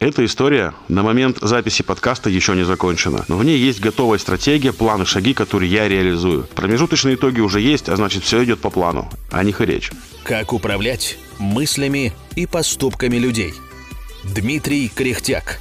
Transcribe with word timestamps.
Эта 0.00 0.24
история 0.24 0.74
на 0.86 1.02
момент 1.02 1.38
записи 1.42 1.82
подкаста 1.82 2.30
еще 2.30 2.54
не 2.54 2.64
закончена, 2.64 3.24
но 3.26 3.36
в 3.36 3.44
ней 3.44 3.58
есть 3.58 3.80
готовая 3.80 4.18
стратегия, 4.18 4.72
планы, 4.72 5.04
шаги, 5.04 5.34
которые 5.34 5.72
я 5.72 5.88
реализую. 5.88 6.44
Промежуточные 6.54 7.16
итоги 7.16 7.40
уже 7.40 7.60
есть, 7.60 7.88
а 7.88 7.96
значит 7.96 8.22
все 8.22 8.44
идет 8.44 8.60
по 8.60 8.70
плану, 8.70 9.10
о 9.32 9.42
них 9.42 9.60
и 9.60 9.66
речь. 9.66 9.90
Как 10.22 10.52
управлять 10.52 11.18
мыслями 11.40 12.12
и 12.36 12.46
поступками 12.46 13.16
людей. 13.16 13.54
Дмитрий 14.22 14.88
Кряхтяк. 14.88 15.58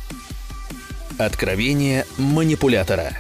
Откровение 1.18 2.06
манипулятора. 2.20 3.18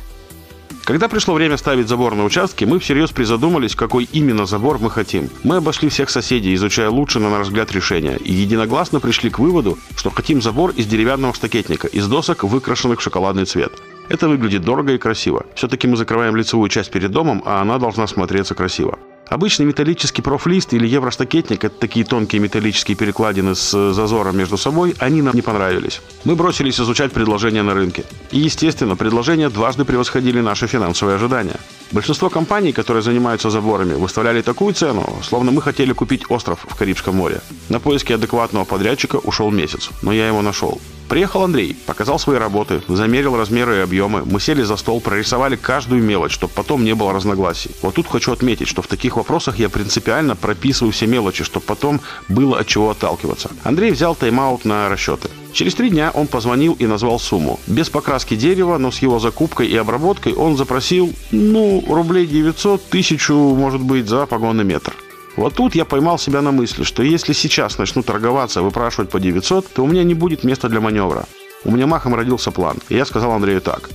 Когда 0.87 1.09
пришло 1.09 1.33
время 1.33 1.57
ставить 1.57 1.89
забор 1.89 2.15
на 2.15 2.23
участке, 2.23 2.65
мы 2.65 2.79
всерьез 2.79 3.11
призадумались, 3.11 3.75
какой 3.75 4.05
именно 4.05 4.45
забор 4.45 4.79
мы 4.79 4.89
хотим. 4.89 5.29
Мы 5.43 5.57
обошли 5.57 5.89
всех 5.89 6.09
соседей, 6.09 6.55
изучая 6.55 6.89
лучше, 6.89 7.19
на 7.19 7.29
наш 7.29 7.47
взгляд, 7.47 7.73
решения, 7.73 8.15
и 8.15 8.31
единогласно 8.31 9.01
пришли 9.01 9.29
к 9.29 9.37
выводу, 9.37 9.77
что 9.97 10.11
хотим 10.11 10.41
забор 10.41 10.71
из 10.77 10.85
деревянного 10.85 11.33
штакетника, 11.33 11.87
из 11.87 12.07
досок, 12.07 12.45
выкрашенных 12.45 13.01
в 13.01 13.03
шоколадный 13.03 13.43
цвет. 13.43 13.73
Это 14.07 14.29
выглядит 14.29 14.61
дорого 14.61 14.93
и 14.93 14.97
красиво. 14.97 15.45
Все-таки 15.55 15.89
мы 15.89 15.97
закрываем 15.97 16.37
лицевую 16.37 16.69
часть 16.69 16.89
перед 16.89 17.11
домом, 17.11 17.43
а 17.45 17.61
она 17.61 17.79
должна 17.79 18.07
смотреться 18.07 18.55
красиво. 18.55 18.97
Обычный 19.29 19.65
металлический 19.65 20.21
профлист 20.21 20.73
или 20.73 20.87
евроштакетник– 20.87 21.63
это 21.65 21.75
такие 21.77 22.05
тонкие 22.05 22.41
металлические 22.41 22.95
перекладины 22.95 23.55
с 23.55 23.93
зазором 23.93 24.37
между 24.37 24.57
собой, 24.57 24.95
они 24.99 25.21
нам 25.21 25.35
не 25.35 25.41
понравились. 25.41 26.01
Мы 26.23 26.35
бросились 26.35 26.79
изучать 26.79 27.11
предложения 27.11 27.61
на 27.61 27.73
рынке. 27.73 28.05
И, 28.31 28.39
естественно, 28.39 28.95
предложения 28.95 29.49
дважды 29.49 29.83
превосходили 29.83 30.39
наши 30.39 30.67
финансовые 30.67 31.15
ожидания. 31.15 31.57
Большинство 31.91 32.29
компаний, 32.29 32.73
которые 32.73 33.01
занимаются 33.01 33.49
заборами, 33.49 33.93
выставляли 33.93 34.41
такую 34.41 34.73
цену, 34.73 35.07
словно 35.23 35.51
мы 35.51 35.61
хотели 35.61 35.93
купить 35.93 36.29
остров 36.29 36.65
в 36.67 36.75
Карибском 36.75 37.15
море. 37.15 37.41
На 37.69 37.79
поиски 37.79 38.13
адекватного 38.13 38.65
подрядчика 38.65 39.17
ушел 39.17 39.51
месяц, 39.51 39.89
но 40.01 40.11
я 40.11 40.27
его 40.27 40.41
нашел. 40.41 40.81
Приехал 41.07 41.43
Андрей, 41.43 41.77
показал 41.85 42.19
свои 42.19 42.37
работы, 42.37 42.81
замерил 42.89 43.37
размеры 43.37 43.77
и 43.77 43.79
объемы. 43.79 44.23
Мы 44.25 44.41
сели 44.41 44.63
за 44.63 44.75
стол, 44.75 44.99
прорисовали 44.99 45.55
каждую 45.55 46.03
мелочь, 46.03 46.33
чтобы 46.33 46.51
потом 46.53 46.83
не 46.83 46.93
было 46.93 47.13
разногласий. 47.13 47.71
Вот 47.81 47.95
тут 47.95 48.07
хочу 48.07 48.33
отметить, 48.33 48.67
что 48.67 48.81
в 48.81 48.87
таких 48.87 49.15
вопросах 49.15 49.57
я 49.57 49.69
принципиально 49.69 50.35
прописываю 50.35 50.91
все 50.91 51.07
мелочи, 51.07 51.45
чтобы 51.45 51.65
потом 51.65 52.01
было 52.27 52.59
от 52.59 52.67
чего 52.67 52.89
отталкиваться. 52.89 53.49
Андрей 53.63 53.91
взял 53.91 54.15
тайм-аут 54.15 54.65
на 54.65 54.89
расчеты. 54.89 55.29
Через 55.57 55.73
три 55.73 55.89
дня 55.89 56.11
он 56.13 56.27
позвонил 56.27 56.75
и 56.77 56.85
назвал 56.85 57.19
сумму. 57.19 57.59
Без 57.65 57.89
покраски 57.89 58.35
дерева, 58.35 58.77
но 58.77 58.91
с 58.91 58.99
его 58.99 59.17
закупкой 59.17 59.65
и 59.65 59.75
обработкой 59.75 60.33
он 60.33 60.55
запросил, 60.55 61.11
ну, 61.31 61.83
рублей 61.89 62.27
900, 62.27 62.85
тысячу, 62.89 63.33
может 63.33 63.81
быть, 63.81 64.07
за 64.07 64.27
погонный 64.27 64.63
метр. 64.63 64.93
Вот 65.35 65.55
тут 65.55 65.73
я 65.73 65.83
поймал 65.83 66.19
себя 66.19 66.43
на 66.43 66.51
мысли, 66.51 66.83
что 66.83 67.01
если 67.01 67.33
сейчас 67.33 67.79
начну 67.79 68.03
торговаться, 68.03 68.61
выпрашивать 68.61 69.09
по 69.09 69.19
900, 69.19 69.67
то 69.73 69.83
у 69.83 69.87
меня 69.87 70.03
не 70.03 70.13
будет 70.13 70.43
места 70.43 70.69
для 70.69 70.79
маневра. 70.79 71.25
У 71.63 71.71
меня 71.71 71.87
махом 71.87 72.13
родился 72.13 72.51
план, 72.51 72.77
и 72.89 72.95
я 72.95 73.03
сказал 73.03 73.31
Андрею 73.31 73.59
так. 73.59 73.89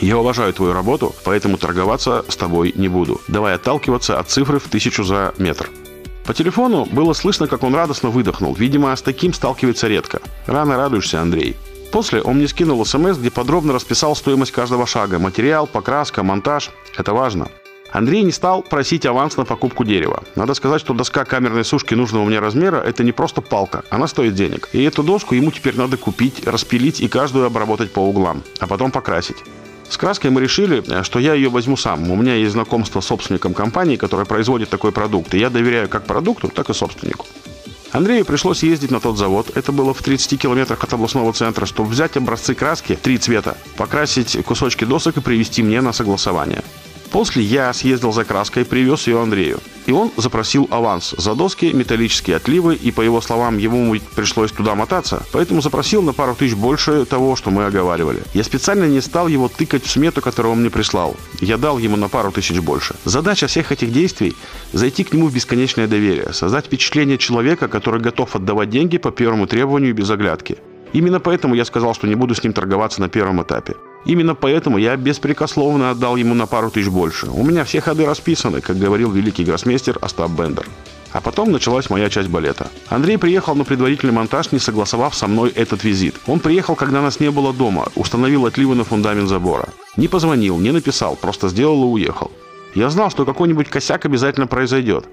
Я 0.00 0.16
уважаю 0.16 0.54
твою 0.54 0.72
работу, 0.72 1.14
поэтому 1.24 1.58
торговаться 1.58 2.24
с 2.26 2.36
тобой 2.36 2.72
не 2.74 2.88
буду. 2.88 3.20
Давай 3.28 3.52
отталкиваться 3.52 4.18
от 4.18 4.30
цифры 4.30 4.58
в 4.58 4.68
тысячу 4.68 5.04
за 5.04 5.34
метр. 5.36 5.68
По 6.24 6.34
телефону 6.34 6.86
было 6.86 7.12
слышно, 7.14 7.48
как 7.48 7.62
он 7.62 7.74
радостно 7.74 8.10
выдохнул. 8.10 8.54
Видимо, 8.54 8.94
с 8.94 9.02
таким 9.02 9.32
сталкивается 9.32 9.88
редко. 9.88 10.20
Рано 10.46 10.76
радуешься, 10.76 11.20
Андрей. 11.20 11.56
После 11.90 12.22
он 12.22 12.36
мне 12.36 12.48
скинул 12.48 12.84
смс, 12.86 13.18
где 13.18 13.30
подробно 13.30 13.72
расписал 13.72 14.16
стоимость 14.16 14.52
каждого 14.52 14.86
шага. 14.86 15.18
Материал, 15.18 15.66
покраска, 15.66 16.22
монтаж. 16.22 16.70
Это 16.96 17.12
важно. 17.12 17.48
Андрей 17.92 18.22
не 18.22 18.32
стал 18.32 18.62
просить 18.62 19.04
аванс 19.04 19.36
на 19.36 19.44
покупку 19.44 19.84
дерева. 19.84 20.22
Надо 20.34 20.54
сказать, 20.54 20.80
что 20.80 20.94
доска 20.94 21.26
камерной 21.26 21.64
сушки 21.64 21.92
нужного 21.92 22.24
мне 22.24 22.38
размера– 22.38 22.76
это 22.86 23.04
не 23.04 23.12
просто 23.12 23.42
палка, 23.42 23.84
она 23.90 24.06
стоит 24.06 24.34
денег. 24.34 24.70
И 24.72 24.82
эту 24.82 25.02
доску 25.02 25.34
ему 25.34 25.50
теперь 25.50 25.76
надо 25.76 25.98
купить, 25.98 26.46
распилить 26.46 27.02
и 27.02 27.08
каждую 27.08 27.44
обработать 27.44 27.92
по 27.92 28.00
углам, 28.00 28.42
а 28.60 28.66
потом 28.66 28.90
покрасить. 28.90 29.36
С 29.92 29.98
краской 29.98 30.30
мы 30.30 30.40
решили, 30.40 30.82
что 31.02 31.18
я 31.18 31.34
ее 31.34 31.50
возьму 31.50 31.76
сам. 31.76 32.10
У 32.10 32.16
меня 32.16 32.34
есть 32.34 32.52
знакомство 32.52 33.02
с 33.02 33.06
собственником 33.06 33.52
компании, 33.52 33.96
которая 33.96 34.24
производит 34.24 34.70
такой 34.70 34.90
продукт. 34.90 35.34
И 35.34 35.38
я 35.38 35.50
доверяю 35.50 35.86
как 35.86 36.06
продукту, 36.06 36.48
так 36.48 36.70
и 36.70 36.72
собственнику. 36.72 37.26
Андрею 37.90 38.24
пришлось 38.24 38.62
ездить 38.62 38.90
на 38.90 39.00
тот 39.00 39.18
завод. 39.18 39.50
Это 39.54 39.70
было 39.70 39.92
в 39.92 40.02
30 40.02 40.40
километрах 40.40 40.82
от 40.82 40.94
областного 40.94 41.30
центра, 41.34 41.66
чтобы 41.66 41.90
взять 41.90 42.16
образцы 42.16 42.54
краски, 42.54 42.96
три 42.96 43.18
цвета, 43.18 43.58
покрасить 43.76 44.42
кусочки 44.46 44.84
досок 44.86 45.18
и 45.18 45.20
привезти 45.20 45.62
мне 45.62 45.82
на 45.82 45.92
согласование. 45.92 46.62
После 47.10 47.42
я 47.42 47.70
съездил 47.74 48.12
за 48.12 48.24
краской, 48.24 48.64
привез 48.64 49.06
ее 49.06 49.20
Андрею. 49.20 49.60
И 49.86 49.92
он 49.92 50.10
запросил 50.16 50.68
аванс 50.70 51.14
за 51.16 51.34
доски, 51.34 51.72
металлические 51.72 52.36
отливы, 52.36 52.74
и, 52.74 52.90
по 52.90 53.00
его 53.00 53.20
словам, 53.20 53.58
ему 53.58 53.96
пришлось 54.14 54.52
туда 54.52 54.74
мотаться, 54.74 55.24
поэтому 55.32 55.60
запросил 55.60 56.02
на 56.02 56.12
пару 56.12 56.34
тысяч 56.34 56.54
больше 56.54 57.04
того, 57.04 57.36
что 57.36 57.50
мы 57.50 57.64
оговаривали. 57.64 58.22
Я 58.34 58.44
специально 58.44 58.84
не 58.84 59.00
стал 59.00 59.28
его 59.28 59.48
тыкать 59.48 59.84
в 59.84 59.90
смету, 59.90 60.20
которую 60.20 60.52
он 60.52 60.60
мне 60.60 60.70
прислал. 60.70 61.16
Я 61.40 61.58
дал 61.58 61.78
ему 61.78 61.96
на 61.96 62.08
пару 62.08 62.30
тысяч 62.30 62.58
больше. 62.60 62.94
Задача 63.04 63.46
всех 63.46 63.72
этих 63.72 63.92
действий– 63.92 64.36
зайти 64.72 65.04
к 65.04 65.12
нему 65.12 65.28
в 65.28 65.34
бесконечное 65.34 65.86
доверие, 65.86 66.32
создать 66.32 66.66
впечатление 66.66 67.18
человека, 67.18 67.68
который 67.68 68.00
готов 68.00 68.36
отдавать 68.36 68.70
деньги 68.70 68.98
по 68.98 69.10
первому 69.10 69.46
требованию 69.46 69.94
без 69.94 70.10
оглядки. 70.10 70.58
Именно 70.92 71.20
поэтому 71.20 71.54
я 71.54 71.64
сказал, 71.64 71.94
что 71.94 72.06
не 72.06 72.14
буду 72.14 72.34
с 72.34 72.42
ним 72.42 72.52
торговаться 72.52 73.00
на 73.00 73.08
первом 73.08 73.42
этапе. 73.42 73.74
Именно 74.04 74.34
поэтому 74.34 74.78
я 74.78 74.96
беспрекословно 74.96 75.90
отдал 75.90 76.16
ему 76.16 76.34
на 76.34 76.46
пару 76.46 76.70
тысяч 76.70 76.88
больше. 76.88 77.26
У 77.30 77.44
меня 77.44 77.64
все 77.64 77.80
ходы 77.80 78.04
расписаны, 78.04 78.60
как 78.60 78.78
говорил 78.78 79.10
великий 79.10 79.44
гроссмейстер 79.44 79.98
Остап 80.00 80.30
Бендер. 80.32 80.66
А 81.12 81.20
потом 81.20 81.52
началась 81.52 81.90
моя 81.90 82.08
часть 82.08 82.28
балета. 82.28 82.68
Андрей 82.88 83.18
приехал 83.18 83.54
на 83.54 83.64
предварительный 83.64 84.14
монтаж, 84.14 84.50
не 84.50 84.58
согласовав 84.58 85.14
со 85.14 85.26
мной 85.26 85.50
этот 85.50 85.84
визит. 85.84 86.16
Он 86.26 86.40
приехал, 86.40 86.74
когда 86.74 87.02
нас 87.02 87.20
не 87.20 87.30
было 87.30 87.52
дома, 87.52 87.88
установил 87.94 88.46
отливы 88.46 88.74
на 88.74 88.84
фундамент 88.84 89.28
забора. 89.28 89.68
Не 89.96 90.08
позвонил, 90.08 90.58
не 90.58 90.72
написал, 90.72 91.16
просто 91.16 91.48
сделал 91.48 91.82
и 91.84 91.86
уехал. 91.86 92.30
Я 92.74 92.88
знал, 92.88 93.10
что 93.10 93.26
какой-нибудь 93.26 93.68
косяк 93.68 94.06
обязательно 94.06 94.46
произойдет. 94.46 95.06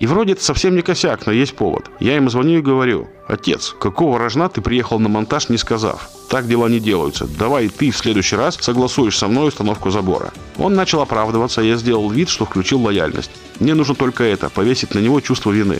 И 0.00 0.06
вроде 0.06 0.32
это 0.32 0.42
совсем 0.42 0.74
не 0.74 0.82
косяк, 0.82 1.26
но 1.26 1.32
есть 1.32 1.54
повод. 1.54 1.90
Я 2.00 2.16
ему 2.16 2.28
звоню 2.28 2.58
и 2.58 2.62
говорю, 2.62 3.08
«Отец, 3.28 3.74
какого 3.78 4.18
рожна 4.18 4.48
ты 4.48 4.60
приехал 4.60 4.98
на 4.98 5.08
монтаж, 5.08 5.48
не 5.48 5.56
сказав? 5.56 6.08
Так 6.28 6.48
дела 6.48 6.68
не 6.68 6.80
делаются. 6.80 7.26
Давай 7.26 7.68
ты 7.68 7.90
в 7.90 7.96
следующий 7.96 8.36
раз 8.36 8.58
согласуешь 8.60 9.16
со 9.16 9.28
мной 9.28 9.48
установку 9.48 9.90
забора». 9.90 10.32
Он 10.58 10.74
начал 10.74 11.00
оправдываться, 11.00 11.62
я 11.62 11.76
сделал 11.76 12.10
вид, 12.10 12.28
что 12.28 12.46
включил 12.46 12.82
лояльность. 12.82 13.30
Мне 13.60 13.74
нужно 13.74 13.94
только 13.94 14.24
это, 14.24 14.50
повесить 14.50 14.94
на 14.94 14.98
него 14.98 15.20
чувство 15.20 15.52
вины. 15.52 15.78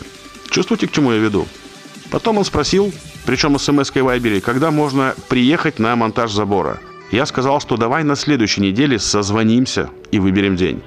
Чувствуете, 0.51 0.87
к 0.87 0.93
чему 0.93 1.13
я 1.13 1.19
веду? 1.19 1.49
Потом 2.11 2.39
он 2.39 2.45
спросил, 2.45 2.93
причем 3.27 3.59
смс-кой 3.59 4.03
Вайбере, 4.03 4.41
когда 4.41 4.71
можно 4.71 5.15
приехать 5.29 5.81
на 5.81 5.97
монтаж 5.97 6.31
забора. 6.31 6.79
Я 7.11 7.27
сказал, 7.27 7.61
что 7.61 7.77
давай 7.77 8.03
на 8.05 8.17
следующей 8.17 8.61
неделе 8.61 8.99
созвонимся 8.99 9.91
и 10.11 10.19
выберем 10.19 10.57
день. 10.57 10.83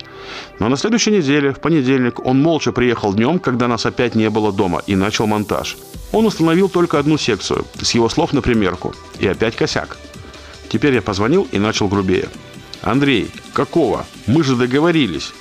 Но 0.60 0.68
на 0.68 0.76
следующей 0.76 1.12
неделе, 1.12 1.54
в 1.54 1.60
понедельник, 1.60 2.26
он 2.26 2.42
молча 2.42 2.72
приехал 2.72 3.14
днем, 3.14 3.40
когда 3.40 3.68
нас 3.68 3.86
опять 3.86 4.16
не 4.16 4.30
было 4.30 4.52
дома, 4.52 4.82
и 4.88 4.96
начал 4.96 5.28
монтаж. 5.28 5.78
Он 6.12 6.26
установил 6.26 6.70
только 6.70 7.00
одну 7.00 7.18
секцию, 7.18 7.66
с 7.82 7.92
его 7.92 8.10
слов 8.10 8.34
на 8.34 8.42
примерку. 8.42 8.94
И 9.20 9.28
опять 9.28 9.56
косяк. 9.56 9.98
Теперь 10.70 10.96
я 10.96 11.02
позвонил 11.02 11.48
и 11.52 11.60
начал 11.60 11.88
грубее. 11.88 12.30
«Андрей, 12.82 13.32
какого? 13.54 14.06
Мы 14.28 14.44
же 14.44 14.56
договорились!» 14.56 15.34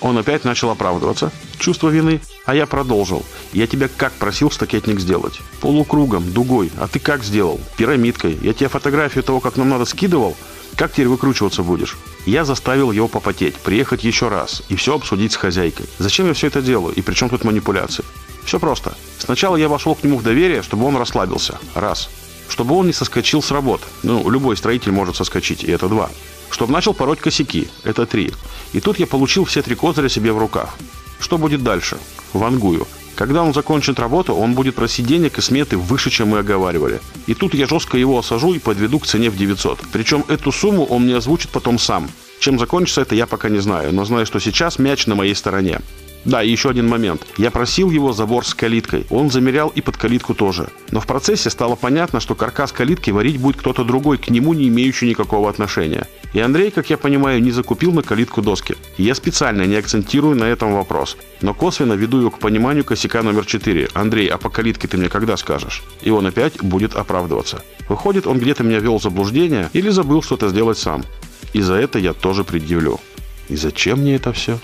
Он 0.00 0.18
опять 0.18 0.44
начал 0.44 0.70
оправдываться. 0.70 1.32
Чувство 1.58 1.88
вины. 1.88 2.20
А 2.44 2.54
я 2.54 2.66
продолжил. 2.66 3.24
Я 3.52 3.66
тебя 3.66 3.88
как 3.88 4.12
просил 4.12 4.50
стакетник 4.50 5.00
сделать? 5.00 5.40
Полукругом, 5.60 6.32
дугой. 6.32 6.70
А 6.78 6.88
ты 6.88 6.98
как 6.98 7.24
сделал? 7.24 7.60
Пирамидкой. 7.76 8.38
Я 8.42 8.52
тебе 8.52 8.68
фотографию 8.68 9.24
того, 9.24 9.40
как 9.40 9.56
нам 9.56 9.68
надо, 9.68 9.84
скидывал? 9.84 10.36
Как 10.76 10.92
теперь 10.92 11.08
выкручиваться 11.08 11.62
будешь? 11.62 11.96
Я 12.26 12.44
заставил 12.44 12.92
его 12.92 13.08
попотеть, 13.08 13.54
приехать 13.54 14.04
еще 14.04 14.28
раз 14.28 14.62
и 14.68 14.76
все 14.76 14.94
обсудить 14.94 15.32
с 15.32 15.36
хозяйкой. 15.36 15.86
Зачем 15.98 16.26
я 16.26 16.34
все 16.34 16.48
это 16.48 16.60
делаю 16.60 16.94
и 16.94 17.00
при 17.00 17.14
чем 17.14 17.30
тут 17.30 17.44
манипуляции? 17.44 18.04
Все 18.44 18.60
просто. 18.60 18.94
Сначала 19.18 19.56
я 19.56 19.68
вошел 19.68 19.94
к 19.94 20.04
нему 20.04 20.18
в 20.18 20.22
доверие, 20.22 20.62
чтобы 20.62 20.84
он 20.84 20.96
расслабился. 20.96 21.58
Раз. 21.74 22.10
Чтобы 22.48 22.74
он 22.74 22.86
не 22.86 22.92
соскочил 22.92 23.42
с 23.42 23.50
работ. 23.50 23.80
Ну, 24.02 24.28
любой 24.28 24.56
строитель 24.56 24.92
может 24.92 25.16
соскочить, 25.16 25.64
и 25.64 25.70
это 25.70 25.88
два. 25.88 26.10
Чтобы 26.50 26.72
начал 26.72 26.94
пороть 26.94 27.20
косяки. 27.20 27.68
Это 27.82 28.06
три. 28.06 28.32
И 28.72 28.80
тут 28.80 28.98
я 28.98 29.06
получил 29.06 29.44
все 29.44 29.62
три 29.62 29.74
козыря 29.74 30.08
себе 30.08 30.32
в 30.32 30.38
руках. 30.38 30.76
Что 31.18 31.38
будет 31.38 31.62
дальше? 31.62 31.98
Вангую. 32.32 32.86
Когда 33.14 33.42
он 33.42 33.54
закончит 33.54 33.98
работу, 33.98 34.34
он 34.34 34.52
будет 34.52 34.74
просить 34.74 35.06
денег 35.06 35.38
и 35.38 35.40
сметы 35.40 35.78
выше, 35.78 36.10
чем 36.10 36.28
мы 36.28 36.38
оговаривали. 36.40 37.00
И 37.26 37.34
тут 37.34 37.54
я 37.54 37.66
жестко 37.66 37.96
его 37.96 38.18
осажу 38.18 38.52
и 38.52 38.58
подведу 38.58 38.98
к 38.98 39.06
цене 39.06 39.30
в 39.30 39.36
900. 39.36 39.80
Причем 39.90 40.24
эту 40.28 40.52
сумму 40.52 40.84
он 40.84 41.04
мне 41.04 41.16
озвучит 41.16 41.50
потом 41.50 41.78
сам. 41.78 42.10
Чем 42.38 42.58
закончится 42.58 43.02
это, 43.02 43.14
я 43.14 43.26
пока 43.26 43.48
не 43.48 43.58
знаю, 43.58 43.92
но 43.92 44.04
знаю, 44.04 44.26
что 44.26 44.38
сейчас 44.40 44.78
мяч 44.78 45.06
на 45.06 45.14
моей 45.14 45.34
стороне. 45.34 45.80
Да, 46.26 46.42
и 46.42 46.50
еще 46.50 46.70
один 46.70 46.88
момент. 46.88 47.24
Я 47.36 47.52
просил 47.52 47.88
его 47.88 48.12
забор 48.12 48.44
с 48.44 48.52
калиткой. 48.52 49.06
Он 49.10 49.30
замерял 49.30 49.68
и 49.68 49.80
под 49.80 49.96
калитку 49.96 50.34
тоже. 50.34 50.68
Но 50.90 50.98
в 50.98 51.06
процессе 51.06 51.50
стало 51.50 51.76
понятно, 51.76 52.18
что 52.18 52.34
каркас 52.34 52.72
калитки 52.72 53.10
варить 53.10 53.38
будет 53.38 53.58
кто-то 53.58 53.84
другой, 53.84 54.18
к 54.18 54.28
нему 54.28 54.52
не 54.52 54.66
имеющий 54.66 55.08
никакого 55.08 55.48
отношения. 55.48 56.08
И 56.32 56.40
Андрей, 56.40 56.72
как 56.72 56.90
я 56.90 56.98
понимаю, 56.98 57.40
не 57.40 57.52
закупил 57.52 57.92
на 57.92 58.02
калитку 58.02 58.42
доски. 58.42 58.74
я 58.98 59.14
специально 59.14 59.62
не 59.62 59.76
акцентирую 59.76 60.34
на 60.34 60.44
этом 60.44 60.74
вопрос. 60.74 61.16
Но 61.42 61.54
косвенно 61.54 61.92
веду 61.92 62.18
его 62.18 62.30
к 62.32 62.40
пониманию 62.40 62.82
косяка 62.82 63.22
номер 63.22 63.46
4. 63.46 63.90
Андрей, 63.94 64.26
а 64.26 64.36
по 64.36 64.50
калитке 64.50 64.88
ты 64.88 64.96
мне 64.96 65.08
когда 65.08 65.36
скажешь? 65.36 65.84
И 66.02 66.10
он 66.10 66.26
опять 66.26 66.60
будет 66.60 66.96
оправдываться. 66.96 67.62
Выходит, 67.88 68.26
он 68.26 68.40
где-то 68.40 68.64
меня 68.64 68.80
вел 68.80 68.98
в 68.98 69.02
заблуждение 69.02 69.70
или 69.72 69.90
забыл 69.90 70.22
что-то 70.22 70.48
сделать 70.48 70.78
сам. 70.78 71.04
И 71.52 71.60
за 71.60 71.74
это 71.74 71.98
я 71.98 72.12
тоже 72.12 72.44
предъявлю. 72.44 73.00
И 73.48 73.56
зачем 73.56 74.00
мне 74.00 74.16
это 74.16 74.32
все? 74.32 74.58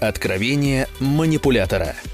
Откровение 0.00 0.88
манипулятора– 1.00 1.94